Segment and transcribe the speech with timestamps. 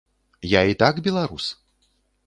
[0.53, 1.53] Я і так беларус.